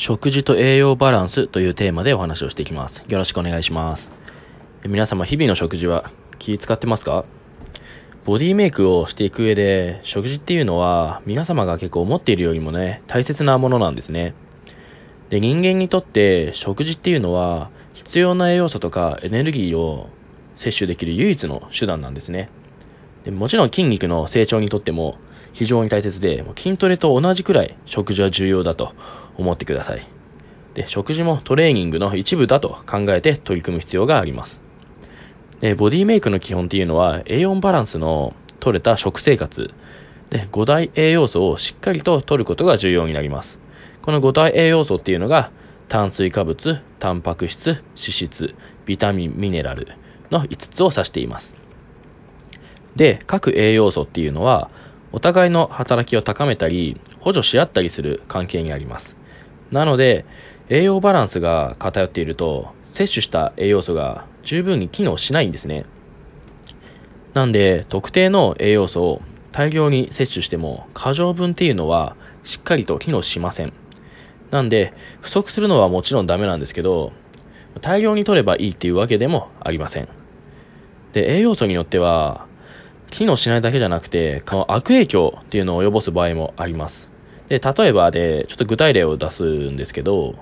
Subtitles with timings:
[0.00, 3.04] 食事と栄養バランスというテーマでお話をしていきます。
[3.06, 4.10] よろしくお願いします。
[4.88, 7.26] 皆様、日々の食事は気使ってますか？
[8.24, 14.32] ボディメイクをしていく上で、食事っていうのは皆様が結構思っているよりもね、大切なものなんですね。
[15.28, 20.08] で、人間にとって食事っていうのは必要な栄養素とかエネルギーを
[20.56, 22.48] 摂取できる唯一の手段なんですね。
[23.24, 25.18] でもちろん筋肉の成長にとっても
[25.52, 28.94] 非常に大切で、筋トレと同じくらい食事は重要だと
[29.40, 30.06] 思ってください。
[30.74, 34.60] で、食事もトレーニングの一部だと考えて取り組む必要があります。
[35.60, 39.72] で、ボディメイクの基本っていうのは栄養バランスの取れた食生活
[40.30, 43.58] で5大栄養素をしっかりと取ることが重要になります。
[44.02, 45.50] この5大栄養素っていうのが
[45.88, 48.54] 炭水化物、タンパク質、脂質、
[48.86, 49.88] ビタミン、ミネラル
[50.30, 51.54] の5つを指しています。
[52.94, 54.70] で、各栄養素っていうのは
[55.12, 59.16] お互いの働きを高めたり補助し合ったりする関係にあります。
[59.70, 60.24] なので、
[60.68, 65.84] 栄養バランスが偏っていると、摂取した栄養素が十分に機能しないんですね。
[67.34, 73.72] なんで、特定の栄養素を大量に摂取しても、過剰分っていうのはしっかりと機能しません。
[74.50, 77.12] なんで、不足するのはもちろんダメなんですけど、
[77.80, 80.08] 大量に取ればいいっていうわけでもありません。
[81.12, 82.46] で、栄養素によっては、
[83.10, 87.09] 機能しないだけじゃなくて、悪影響っていうのを及ぼす場合もあります。
[87.50, 90.36] で、例えばで、ちょっと具体例を出すんですけど、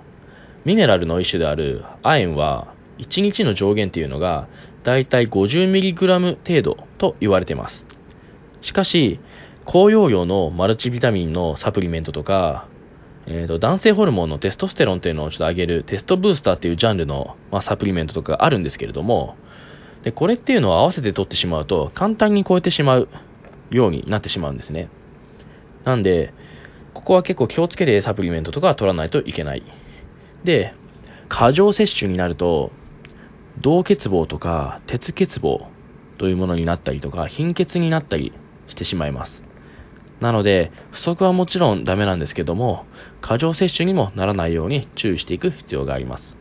[0.64, 4.46] ミネラルの一種である亜鉛は、1日の上限っていうのが、
[4.84, 7.86] だいたい 50mg 程度と言われています。
[8.60, 9.20] しかし、
[9.64, 12.66] 高容量のマルチビタミンのサプリメントとか、
[13.26, 19.36] えーと、男性ホルモンのテストステロンっていうのをちょっと上げるテストブースターっていうジャンルの、まあ、サプリメントとかあるんですけれども、
[20.02, 23.08] でこれっていうのを合わせて取ってしまうと簡単に超えてしまう
[23.70, 24.88] ようになってしまうんですね。
[25.84, 26.32] なんで、
[26.94, 29.62] ここは結構気をつけてサプリメントとか取らないといけない。
[30.44, 30.74] で、
[31.28, 32.72] 過剰摂取になると、
[33.60, 35.66] 銅欠乏とか鉄欠乏
[36.16, 38.32] というものになったりとか、貧血になったり
[38.66, 39.42] してしまいます。
[40.20, 42.86] なので、不足はもちろんダメなんですけども、
[43.20, 46.36] 過剰摂取にもならないように注意していく必要があります。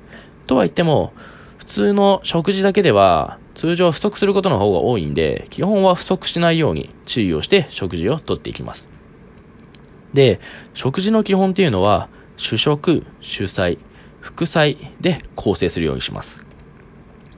[0.48, 1.14] とは言っても、
[1.58, 8.90] 普通の食事だけでは通常不足することの方が多いんで、基本は不足しないように注意をして食事をとっていきます。
[10.14, 10.40] で、
[10.74, 13.80] 食事の基本っていうのは、主食、主菜、
[14.22, 16.44] 副菜で構成するようにします。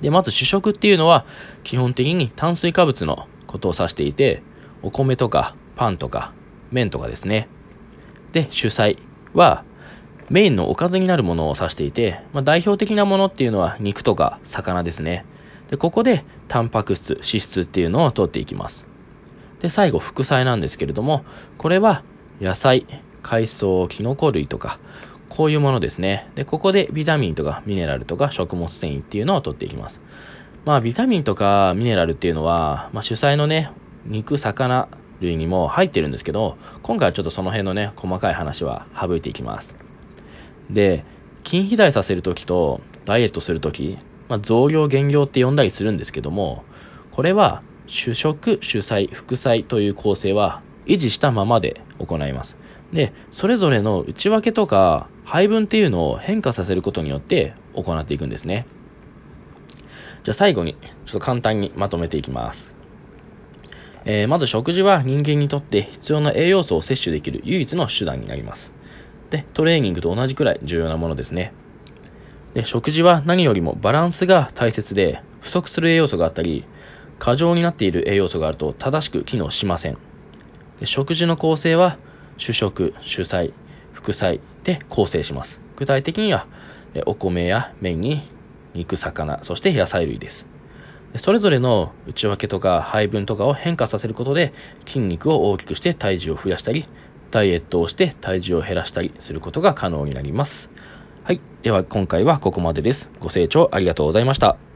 [0.01, 1.25] で、まず主食っていうのは、
[1.63, 4.43] 基本的に炭水化物のことを指していて、
[4.81, 6.33] お米とかパンとか
[6.71, 7.47] 麺とかですね。
[8.31, 8.97] で、主菜
[9.33, 9.63] は、
[10.29, 15.25] メインのおかずになるものを指していて、まあ、代表的なものっていうのは肉とか魚ですね。
[15.71, 18.85] で、ここでタンパク質、脂質っていうのを取っていきます。
[19.59, 21.25] で、最後、副菜なんですけれども、
[21.57, 22.03] これは
[22.41, 22.85] 野菜、
[23.21, 24.79] 海藻、キノコ類とか、
[25.27, 26.29] こういうものですね。
[26.35, 30.01] で、ここでビタミンとかミネラルとか食物繊維っていうのを取っていきます。
[30.65, 33.71] まあ、ビタミンとかミネラルっていうのは、まあ、主菜のね、
[34.05, 34.87] 肉、魚
[35.21, 39.75] 類にも入ってるんですけど、今回はちょっとその辺のね、細かい話は省いていきます。
[40.69, 41.05] で、
[41.45, 43.97] 筋肥大させるときとダイエットするとき、
[44.29, 46.63] まあ、増量減量って呼んだりするんですけども、
[47.11, 52.57] これは主食、主菜、副菜という構成は維持したままで行います。
[52.91, 58.65] で、それぞれの内訳とか配分っていうのを変化させることによって行っていくんですね。
[60.23, 62.73] じゃあ最後にちょっと簡単にまとめていきます。
[64.05, 68.73] えー、まず食事は人間にとって必要な栄養素を摂取できる唯一の手段になります。
[69.29, 71.53] で、トレーニングと同じくらい重要なものですね。
[72.55, 76.65] で、食事は何よりもバランスが大切で、不足する栄養素があったり、
[77.19, 80.08] 過剰になっている栄養素があると正しく機能しません。
[80.79, 81.97] で食事の構成は
[82.37, 83.53] 主食、主菜、
[83.93, 85.59] 副菜で構成します。
[85.75, 86.47] 具体的には、
[87.05, 88.21] お米や麺に
[88.73, 90.47] 肉、魚、そして野菜類です。
[91.17, 94.53] それぞれの内訳とか配分とかを変化させることで
[94.85, 96.85] 筋肉を大きくして体重を増やしたり、
[97.31, 100.69] ダイエットをして体重を減らしたりすることが可能になります。
[101.23, 101.41] はい。
[101.61, 103.09] では今回はここまでです。
[103.19, 104.68] ご清聴ありがとうございました。